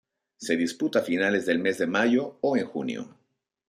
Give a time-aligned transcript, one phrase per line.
[0.37, 3.15] Se disputa a finales del mes de mayo o en junio.